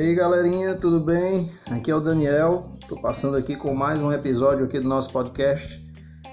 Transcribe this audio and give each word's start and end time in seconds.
aí 0.00 0.14
galerinha, 0.14 0.74
tudo 0.74 0.98
bem? 0.98 1.46
Aqui 1.70 1.90
é 1.90 1.94
o 1.94 2.00
Daniel, 2.00 2.64
estou 2.80 2.98
passando 3.02 3.36
aqui 3.36 3.54
com 3.54 3.74
mais 3.74 4.02
um 4.02 4.10
episódio 4.10 4.64
aqui 4.64 4.80
do 4.80 4.88
nosso 4.88 5.12
podcast 5.12 5.86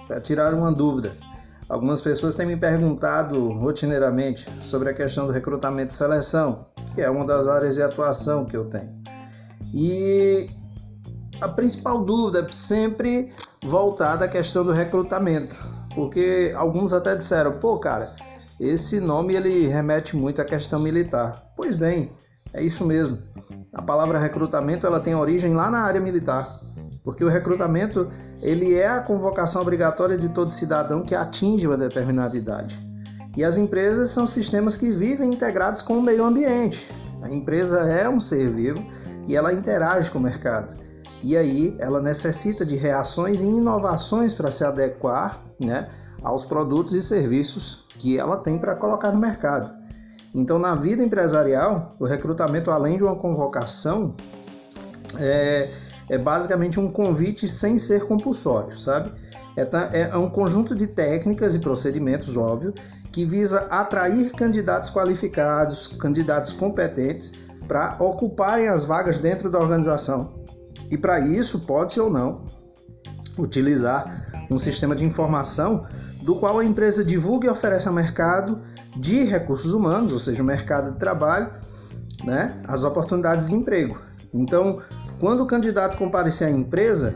para 0.07 0.21
tirar 0.21 0.53
uma 0.53 0.71
dúvida. 0.71 1.13
Algumas 1.67 1.99
pessoas 1.99 2.35
têm 2.35 2.45
me 2.45 2.55
perguntado 2.55 3.51
rotineiramente 3.51 4.49
sobre 4.63 4.89
a 4.89 4.93
questão 4.93 5.27
do 5.27 5.33
recrutamento 5.33 5.93
e 5.93 5.97
seleção, 5.97 6.65
que 6.95 7.01
é 7.01 7.09
uma 7.09 7.25
das 7.25 7.49
áreas 7.49 7.75
de 7.75 7.81
atuação 7.81 8.45
que 8.45 8.55
eu 8.55 8.69
tenho. 8.69 8.89
E 9.73 10.49
a 11.41 11.49
principal 11.49 12.05
dúvida 12.05 12.47
é 12.47 12.51
sempre 12.53 13.33
voltada 13.61 14.23
à 14.23 14.27
questão 14.29 14.63
do 14.63 14.71
recrutamento, 14.71 15.57
porque 15.93 16.53
alguns 16.55 16.93
até 16.93 17.17
disseram, 17.17 17.59
pô 17.59 17.77
cara, 17.79 18.15
esse 18.61 19.01
nome 19.01 19.35
ele 19.35 19.67
remete 19.67 20.15
muito 20.15 20.41
à 20.41 20.45
questão 20.45 20.79
militar. 20.79 21.51
Pois 21.53 21.75
bem, 21.75 22.15
é 22.53 22.63
isso 22.63 22.85
mesmo. 22.85 23.17
A 23.73 23.81
palavra 23.81 24.17
recrutamento 24.17 24.87
ela 24.87 24.99
tem 24.99 25.15
origem 25.15 25.53
lá 25.53 25.69
na 25.69 25.79
área 25.79 26.01
militar, 26.01 26.59
porque 27.03 27.23
o 27.23 27.29
recrutamento 27.29 28.09
ele 28.41 28.75
é 28.75 28.87
a 28.87 29.01
convocação 29.01 29.61
obrigatória 29.61 30.17
de 30.17 30.29
todo 30.29 30.51
cidadão 30.51 31.03
que 31.03 31.15
atinge 31.15 31.67
uma 31.67 31.77
determinada 31.77 32.35
idade. 32.35 32.77
E 33.35 33.43
as 33.43 33.57
empresas 33.57 34.09
são 34.09 34.25
sistemas 34.25 34.75
que 34.75 34.91
vivem 34.91 35.31
integrados 35.31 35.81
com 35.81 35.99
o 35.99 36.01
meio 36.01 36.25
ambiente. 36.25 36.91
A 37.21 37.29
empresa 37.29 37.81
é 37.81 38.09
um 38.09 38.19
ser 38.19 38.49
vivo 38.49 38.83
e 39.27 39.35
ela 39.35 39.53
interage 39.53 40.09
com 40.09 40.17
o 40.17 40.21
mercado. 40.21 40.75
E 41.21 41.37
aí 41.37 41.75
ela 41.79 42.01
necessita 42.01 42.65
de 42.65 42.75
reações 42.75 43.41
e 43.41 43.45
inovações 43.45 44.33
para 44.33 44.49
se 44.49 44.63
adequar 44.63 45.39
né, 45.59 45.87
aos 46.23 46.45
produtos 46.45 46.93
e 46.93 47.01
serviços 47.01 47.85
que 47.99 48.17
ela 48.17 48.37
tem 48.37 48.57
para 48.57 48.75
colocar 48.75 49.11
no 49.11 49.19
mercado. 49.19 49.76
Então, 50.37 50.59
na 50.59 50.75
vida 50.75 51.03
empresarial, 51.03 51.95
o 51.99 52.05
recrutamento, 52.05 52.69
além 52.69 52.95
de 52.95 53.03
uma 53.03 53.15
convocação, 53.15 54.15
é, 55.17 55.71
é 56.07 56.17
basicamente 56.19 56.79
um 56.79 56.91
convite 56.91 57.47
sem 57.47 57.79
ser 57.79 58.05
compulsório, 58.05 58.77
sabe? 58.77 59.11
É, 59.57 60.01
é 60.01 60.15
um 60.15 60.29
conjunto 60.29 60.75
de 60.75 60.85
técnicas 60.85 61.55
e 61.55 61.59
procedimentos, 61.59 62.37
óbvio, 62.37 62.71
que 63.11 63.25
visa 63.25 63.61
atrair 63.61 64.31
candidatos 64.33 64.91
qualificados, 64.91 65.87
candidatos 65.87 66.53
competentes 66.53 67.33
para 67.67 67.97
ocuparem 67.99 68.67
as 68.67 68.83
vagas 68.83 69.17
dentro 69.17 69.49
da 69.49 69.57
organização. 69.57 70.45
E 70.91 70.97
para 70.99 71.19
isso, 71.19 71.61
pode-se 71.61 71.99
ou 71.99 72.11
não 72.11 72.45
utilizar 73.39 74.45
um 74.51 74.57
sistema 74.57 74.95
de 74.95 75.03
informação 75.03 75.87
do 76.27 76.35
qual 76.35 76.59
a 76.59 76.65
empresa 76.65 77.05
divulga 77.05 77.47
e 77.47 77.49
oferece 77.49 77.87
ao 77.87 77.93
mercado 77.93 78.59
de 78.97 79.23
recursos 79.23 79.73
humanos, 79.73 80.11
ou 80.11 80.19
seja, 80.19 80.43
o 80.43 80.45
mercado 80.45 80.91
de 80.91 80.99
trabalho, 80.99 81.49
né, 82.25 82.61
as 82.67 82.83
oportunidades 82.83 83.47
de 83.47 83.55
emprego. 83.55 83.97
Então, 84.33 84.81
quando 85.21 85.41
o 85.41 85.47
candidato 85.47 85.97
comparecer 85.97 86.49
à 86.49 86.51
empresa, 86.51 87.15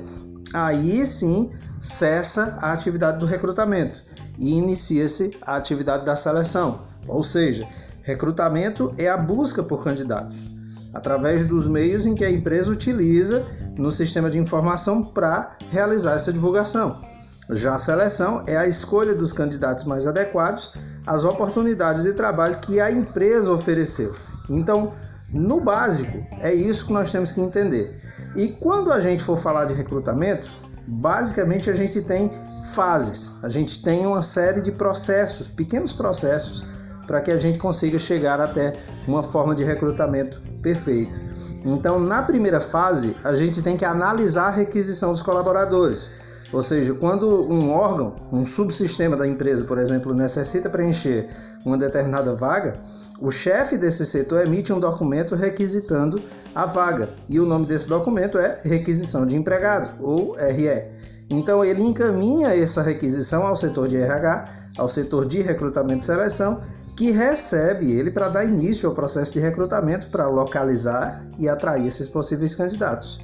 aí 0.54 1.06
sim 1.06 1.52
cessa 1.82 2.58
a 2.62 2.72
atividade 2.72 3.20
do 3.20 3.26
recrutamento 3.26 4.02
e 4.40 4.54
inicia-se 4.54 5.38
a 5.42 5.58
atividade 5.58 6.06
da 6.06 6.16
seleção. 6.16 6.84
Ou 7.06 7.22
seja, 7.22 7.68
recrutamento 8.04 8.94
é 8.98 9.10
a 9.10 9.18
busca 9.18 9.62
por 9.62 9.84
candidatos 9.84 10.50
através 10.94 11.46
dos 11.46 11.68
meios 11.68 12.06
em 12.06 12.16
que 12.16 12.24
a 12.24 12.32
empresa 12.32 12.72
utiliza 12.72 13.46
no 13.78 13.92
sistema 13.92 14.30
de 14.30 14.40
informação 14.40 15.04
para 15.04 15.58
realizar 15.70 16.14
essa 16.14 16.32
divulgação. 16.32 17.11
Já 17.52 17.76
a 17.76 17.78
seleção 17.78 18.44
é 18.48 18.56
a 18.56 18.66
escolha 18.66 19.14
dos 19.14 19.34
candidatos 19.34 19.84
mais 19.84 20.08
adequados 20.08 20.76
às 21.06 21.26
oportunidades 21.26 22.04
de 22.04 22.14
trabalho 22.14 22.60
que 22.60 22.80
a 22.80 22.90
empresa 22.90 23.52
ofereceu. 23.52 24.16
Então, 24.50 24.94
no 25.30 25.60
básico, 25.60 26.26
é 26.40 26.54
isso 26.54 26.88
que 26.88 26.94
nós 26.94 27.12
temos 27.12 27.32
que 27.32 27.42
entender. 27.42 28.00
E 28.36 28.50
quando 28.50 28.92
a 28.92 29.00
gente 29.00 29.24
for 29.24 29.38
falar 29.38 29.66
de 29.66 29.74
recrutamento, 29.74 30.50
basicamente 30.88 31.70
a 31.70 31.74
gente 31.74 32.02
tem 32.02 32.32
fases, 32.74 33.44
a 33.44 33.50
gente 33.50 33.84
tem 33.84 34.06
uma 34.06 34.22
série 34.22 34.62
de 34.62 34.72
processos, 34.72 35.48
pequenos 35.48 35.92
processos, 35.92 36.66
para 37.06 37.20
que 37.20 37.32
a 37.32 37.38
gente 37.38 37.60
consiga 37.60 38.00
chegar 38.00 38.40
até 38.40 38.78
uma 39.08 39.24
forma 39.24 39.54
de 39.54 39.64
recrutamento 39.64 40.42
perfeita. 40.62 41.20
Então, 41.66 42.00
na 42.00 42.24
primeira 42.24 42.62
fase, 42.62 43.16
a 43.24 43.34
gente 43.34 43.62
tem 43.62 43.76
que 43.76 43.86
analisar 43.86 44.48
a 44.48 44.52
requisição 44.52 45.12
dos 45.12 45.22
colaboradores. 45.22 46.21
Ou 46.52 46.62
seja, 46.62 46.94
quando 46.94 47.28
um 47.50 47.72
órgão, 47.72 48.16
um 48.32 48.46
subsistema 48.46 49.16
da 49.16 49.28
empresa, 49.28 49.64
por 49.64 49.78
exemplo, 49.78 50.14
necessita 50.14 50.70
preencher 50.70 51.30
uma 51.66 51.78
determinada 51.78 52.36
vaga, 52.36 52.78
o 53.22 53.30
chefe 53.30 53.78
desse 53.78 54.06
setor 54.06 54.46
emite 54.46 54.74
um 54.74 54.80
documento 54.80 55.36
requisitando 55.36 56.22
a 56.54 56.66
vaga. 56.66 57.10
E 57.30 57.40
o 57.40 57.46
nome 57.46 57.66
desse 57.66 57.88
documento 57.88 58.38
é 58.38 58.60
Requisição 58.64 59.26
de 59.26 59.36
Empregado, 59.36 59.92
ou 60.02 60.34
RE. 60.36 60.92
Então 61.30 61.64
ele 61.64 61.82
encaminha 61.82 62.50
essa 62.50 62.82
requisição 62.82 63.46
ao 63.46 63.56
setor 63.56 63.88
de 63.88 63.96
RH, 63.96 64.50
ao 64.78 64.90
setor 64.90 65.26
de 65.26 65.42
recrutamento 65.42 66.04
e 66.04 66.06
seleção, 66.06 66.62
que 66.98 67.12
recebe 67.12 67.92
ele 67.92 68.12
para 68.12 68.28
dar 68.28 68.44
início 68.44 68.90
ao 68.90 68.96
processo 68.96 69.34
de 69.34 69.40
recrutamento 69.40 70.08
para 70.08 70.28
localizar 70.28 71.26
e 71.40 71.48
atrair 71.48 71.88
esses 71.88 72.10
possíveis 72.10 72.56
candidatos. 72.56 73.22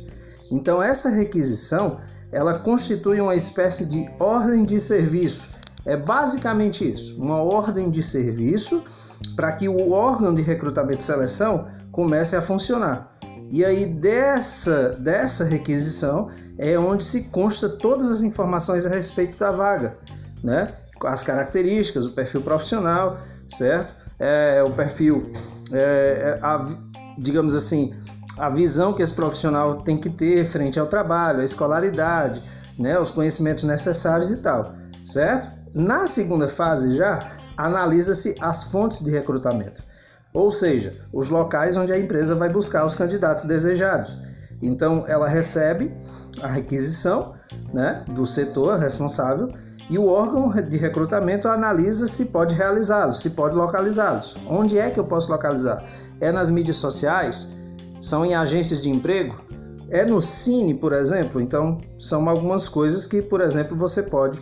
Então 0.49 0.81
essa 0.81 1.09
requisição 1.09 1.99
ela 2.31 2.59
constitui 2.59 3.21
uma 3.21 3.35
espécie 3.35 3.85
de 3.85 4.09
ordem 4.19 4.65
de 4.65 4.79
serviço. 4.79 5.55
É 5.85 5.95
basicamente 5.95 6.89
isso, 6.91 7.21
uma 7.21 7.41
ordem 7.41 7.89
de 7.89 8.03
serviço 8.03 8.83
para 9.35 9.53
que 9.53 9.69
o 9.69 9.91
órgão 9.91 10.33
de 10.33 10.41
recrutamento 10.41 10.99
e 10.99 11.03
seleção 11.03 11.67
comece 11.91 12.35
a 12.35 12.41
funcionar. 12.41 13.17
E 13.49 13.63
aí 13.63 13.85
dessa, 13.85 14.89
dessa 14.99 15.45
requisição 15.45 16.29
é 16.57 16.77
onde 16.77 17.03
se 17.03 17.25
consta 17.29 17.69
todas 17.69 18.11
as 18.11 18.21
informações 18.23 18.85
a 18.85 18.89
respeito 18.89 19.37
da 19.37 19.51
vaga, 19.51 19.97
né? 20.43 20.73
As 21.05 21.23
características, 21.23 22.05
o 22.05 22.11
perfil 22.11 22.41
profissional, 22.41 23.19
certo? 23.47 23.95
É, 24.19 24.63
o 24.63 24.71
perfil, 24.71 25.31
é, 25.71 25.77
é 25.77 26.39
a, 26.41 26.67
digamos 27.17 27.55
assim, 27.55 27.93
a 28.37 28.49
visão 28.49 28.93
que 28.93 29.01
esse 29.01 29.13
profissional 29.13 29.81
tem 29.81 29.97
que 29.97 30.09
ter 30.09 30.45
frente 30.45 30.79
ao 30.79 30.87
trabalho, 30.87 31.41
a 31.41 31.45
escolaridade, 31.45 32.41
né, 32.77 32.99
os 32.99 33.09
conhecimentos 33.09 33.63
necessários 33.63 34.31
e 34.31 34.37
tal, 34.37 34.73
certo? 35.05 35.49
Na 35.73 36.07
segunda 36.07 36.47
fase 36.47 36.95
já 36.95 37.31
analisa-se 37.55 38.35
as 38.39 38.65
fontes 38.65 39.03
de 39.03 39.09
recrutamento, 39.09 39.83
ou 40.33 40.51
seja, 40.51 40.93
os 41.11 41.29
locais 41.29 41.77
onde 41.77 41.91
a 41.91 41.99
empresa 41.99 42.35
vai 42.35 42.49
buscar 42.49 42.85
os 42.85 42.95
candidatos 42.95 43.45
desejados. 43.45 44.17
Então 44.61 45.05
ela 45.07 45.27
recebe 45.27 45.91
a 46.41 46.47
requisição 46.47 47.35
né, 47.73 48.03
do 48.07 48.25
setor 48.25 48.79
responsável 48.79 49.51
e 49.89 49.97
o 49.97 50.07
órgão 50.07 50.49
de 50.49 50.77
recrutamento 50.77 51.47
analisa 51.47 52.07
se 52.07 52.25
pode 52.25 52.53
realizá-los, 52.53 53.21
se 53.21 53.31
pode 53.31 53.55
localizá-los. 53.55 54.35
Onde 54.47 54.77
é 54.77 54.91
que 54.91 54.99
eu 54.99 55.05
posso 55.05 55.31
localizar? 55.31 55.83
É 56.19 56.31
nas 56.31 56.49
mídias 56.49 56.77
sociais? 56.77 57.55
São 58.01 58.25
em 58.25 58.35
agências 58.35 58.81
de 58.81 58.89
emprego? 58.89 59.41
É 59.89 60.05
no 60.05 60.19
Cine, 60.19 60.73
por 60.73 60.93
exemplo? 60.93 61.41
Então, 61.41 61.79
são 61.97 62.27
algumas 62.29 62.67
coisas 62.67 63.07
que, 63.07 63.21
por 63.21 63.41
exemplo, 63.41 63.77
você 63.77 64.03
pode 64.03 64.39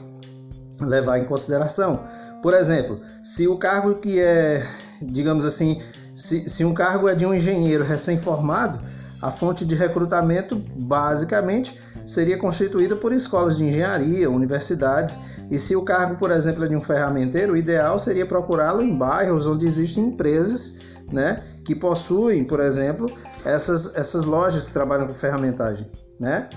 levar 0.81 1.19
em 1.19 1.25
consideração. 1.25 2.01
Por 2.41 2.53
exemplo, 2.53 2.99
se 3.23 3.47
o 3.47 3.57
cargo 3.57 3.95
que 3.95 4.19
é, 4.19 4.65
digamos 5.01 5.45
assim, 5.45 5.81
se, 6.15 6.49
se 6.49 6.65
um 6.65 6.73
cargo 6.73 7.07
é 7.07 7.15
de 7.15 7.25
um 7.25 7.33
engenheiro 7.33 7.83
recém-formado, 7.83 8.79
a 9.21 9.31
fonte 9.31 9.65
de 9.65 9.75
recrutamento 9.75 10.61
basicamente 10.75 11.79
seria 12.05 12.37
constituída 12.37 12.95
por 12.95 13.11
escolas 13.11 13.57
de 13.57 13.65
engenharia, 13.65 14.29
universidades, 14.29 15.19
e 15.49 15.57
se 15.57 15.75
o 15.75 15.83
cargo, 15.83 16.15
por 16.15 16.31
exemplo, 16.31 16.65
é 16.65 16.67
de 16.67 16.75
um 16.75 16.81
ferramenteiro, 16.81 17.53
o 17.53 17.57
ideal 17.57 17.97
seria 17.97 18.25
procurá-lo 18.25 18.81
em 18.81 18.95
bairros 18.95 19.47
onde 19.47 19.65
existem 19.65 20.05
empresas 20.05 20.79
né, 21.11 21.43
que 21.63 21.75
possuem, 21.75 22.43
por 22.43 22.59
exemplo, 22.59 23.07
essas, 23.45 23.95
essas 23.95 24.25
lojas 24.25 24.67
que 24.67 24.73
trabalham 24.73 25.07
com 25.07 25.13
ferramentagem, 25.13 25.89
né? 26.19 26.49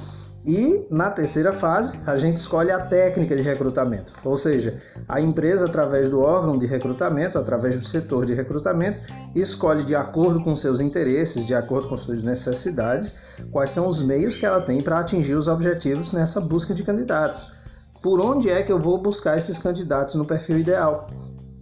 E 0.46 0.86
na 0.90 1.10
terceira 1.10 1.52
fase, 1.52 2.00
a 2.06 2.16
gente 2.16 2.36
escolhe 2.36 2.70
a 2.70 2.86
técnica 2.86 3.36
de 3.36 3.42
recrutamento, 3.42 4.14
ou 4.24 4.34
seja, 4.34 4.80
a 5.06 5.20
empresa, 5.20 5.66
através 5.66 6.08
do 6.08 6.20
órgão 6.20 6.56
de 6.56 6.64
recrutamento, 6.64 7.36
através 7.36 7.76
do 7.76 7.84
setor 7.84 8.24
de 8.24 8.32
recrutamento, 8.32 9.00
escolhe 9.34 9.84
de 9.84 9.94
acordo 9.94 10.42
com 10.42 10.54
seus 10.54 10.80
interesses, 10.80 11.44
de 11.44 11.54
acordo 11.54 11.88
com 11.88 11.96
suas 11.96 12.22
necessidades, 12.22 13.16
quais 13.50 13.72
são 13.72 13.88
os 13.88 14.02
meios 14.02 14.38
que 14.38 14.46
ela 14.46 14.60
tem 14.60 14.80
para 14.80 15.00
atingir 15.00 15.34
os 15.34 15.48
objetivos 15.48 16.12
nessa 16.12 16.40
busca 16.40 16.72
de 16.72 16.82
candidatos. 16.82 17.50
Por 18.02 18.20
onde 18.20 18.48
é 18.48 18.62
que 18.62 18.72
eu 18.72 18.78
vou 18.78 18.96
buscar 19.02 19.36
esses 19.36 19.58
candidatos 19.58 20.14
no 20.14 20.24
perfil 20.24 20.58
ideal, 20.58 21.08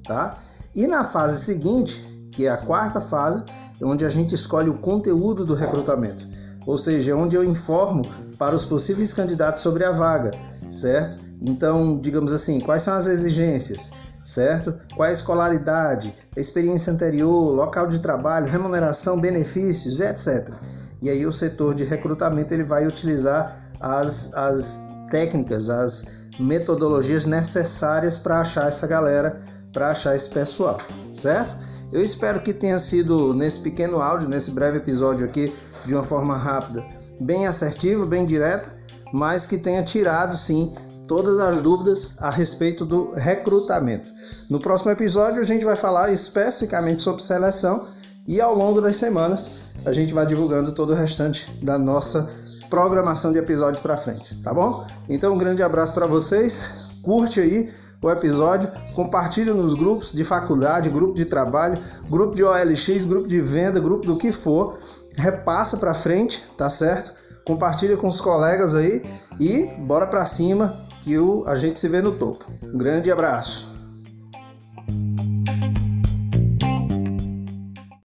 tá? 0.06 0.38
E 0.74 0.86
na 0.86 1.02
fase 1.02 1.42
seguinte, 1.42 2.04
que 2.30 2.46
é 2.46 2.50
a 2.50 2.58
quarta 2.58 3.00
fase, 3.00 3.46
onde 3.82 4.04
a 4.04 4.08
gente 4.08 4.34
escolhe 4.34 4.70
o 4.70 4.78
conteúdo 4.78 5.44
do 5.44 5.54
recrutamento, 5.54 6.26
ou 6.66 6.76
seja, 6.76 7.14
onde 7.14 7.36
eu 7.36 7.44
informo 7.44 8.02
para 8.38 8.54
os 8.54 8.64
possíveis 8.64 9.12
candidatos 9.12 9.62
sobre 9.62 9.84
a 9.84 9.90
vaga, 9.90 10.32
certo? 10.70 11.18
Então, 11.40 11.98
digamos 12.00 12.32
assim, 12.32 12.60
quais 12.60 12.82
são 12.82 12.94
as 12.94 13.06
exigências? 13.06 13.92
certo? 14.26 14.74
Qual 14.96 15.06
é 15.06 15.10
a 15.10 15.12
escolaridade, 15.12 16.12
experiência 16.36 16.92
anterior, 16.92 17.54
local 17.54 17.86
de 17.86 18.00
trabalho, 18.00 18.50
remuneração, 18.50 19.20
benefícios, 19.20 20.00
etc. 20.00 20.52
E 21.00 21.08
aí 21.08 21.24
o 21.24 21.32
setor 21.32 21.76
de 21.76 21.84
recrutamento 21.84 22.52
ele 22.52 22.64
vai 22.64 22.86
utilizar 22.86 23.56
as, 23.80 24.34
as 24.34 24.84
técnicas, 25.10 25.70
as 25.70 26.16
metodologias 26.40 27.24
necessárias 27.24 28.18
para 28.18 28.40
achar 28.40 28.66
essa 28.66 28.86
galera, 28.86 29.40
para 29.72 29.90
achar 29.90 30.16
esse 30.16 30.30
pessoal, 30.34 30.80
certo? 31.12 31.54
Eu 31.92 32.02
espero 32.02 32.40
que 32.40 32.52
tenha 32.52 32.78
sido 32.78 33.32
nesse 33.32 33.60
pequeno 33.60 34.00
áudio, 34.00 34.28
nesse 34.28 34.50
breve 34.50 34.78
episódio 34.78 35.24
aqui, 35.24 35.54
de 35.84 35.94
uma 35.94 36.02
forma 36.02 36.36
rápida, 36.36 36.84
bem 37.20 37.46
assertiva, 37.46 38.04
bem 38.04 38.26
direta, 38.26 38.76
mas 39.12 39.46
que 39.46 39.56
tenha 39.56 39.84
tirado 39.84 40.36
sim 40.36 40.74
todas 41.06 41.38
as 41.38 41.62
dúvidas 41.62 42.20
a 42.20 42.28
respeito 42.28 42.84
do 42.84 43.12
recrutamento. 43.12 44.08
No 44.50 44.58
próximo 44.58 44.90
episódio 44.90 45.40
a 45.40 45.44
gente 45.44 45.64
vai 45.64 45.76
falar 45.76 46.12
especificamente 46.12 47.02
sobre 47.02 47.22
seleção 47.22 47.88
e 48.26 48.40
ao 48.40 48.56
longo 48.56 48.80
das 48.80 48.96
semanas 48.96 49.58
a 49.84 49.92
gente 49.92 50.12
vai 50.12 50.26
divulgando 50.26 50.72
todo 50.72 50.90
o 50.90 50.96
restante 50.96 51.48
da 51.62 51.78
nossa 51.78 52.28
programação 52.68 53.32
de 53.32 53.38
episódios 53.38 53.80
para 53.80 53.96
frente, 53.96 54.34
tá 54.42 54.52
bom? 54.52 54.84
Então 55.08 55.32
um 55.32 55.38
grande 55.38 55.62
abraço 55.62 55.94
para 55.94 56.06
vocês, 56.06 56.88
curte 57.02 57.40
aí 57.40 57.70
o 58.02 58.10
episódio, 58.10 58.70
compartilhe 58.94 59.50
nos 59.50 59.74
grupos 59.74 60.12
de 60.12 60.22
faculdade, 60.22 60.90
grupo 60.90 61.14
de 61.14 61.24
trabalho, 61.24 61.78
grupo 62.10 62.34
de 62.34 62.44
OLX, 62.44 63.04
grupo 63.04 63.28
de 63.28 63.40
venda, 63.40 63.80
grupo 63.80 64.06
do 64.06 64.16
que 64.16 64.30
for, 64.30 64.78
repassa 65.14 65.78
para 65.78 65.94
frente, 65.94 66.44
tá 66.56 66.68
certo? 66.68 67.12
Compartilha 67.44 67.96
com 67.96 68.06
os 68.06 68.20
colegas 68.20 68.74
aí 68.74 69.04
e 69.38 69.66
bora 69.78 70.06
para 70.06 70.24
cima 70.26 70.76
que 71.02 71.16
o, 71.18 71.44
a 71.46 71.54
gente 71.54 71.78
se 71.78 71.88
vê 71.88 72.02
no 72.02 72.12
topo. 72.12 72.44
Um 72.62 72.76
grande 72.76 73.10
abraço. 73.10 73.75